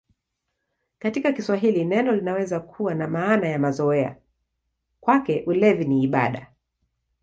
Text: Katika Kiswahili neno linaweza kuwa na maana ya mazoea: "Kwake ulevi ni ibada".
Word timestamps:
Katika 0.99 1.31
Kiswahili 1.33 1.85
neno 1.85 2.11
linaweza 2.15 2.59
kuwa 2.59 2.93
na 2.93 3.07
maana 3.07 3.47
ya 3.49 3.59
mazoea: 3.59 4.17
"Kwake 5.01 5.43
ulevi 5.47 5.85
ni 5.85 6.03
ibada". 6.03 6.47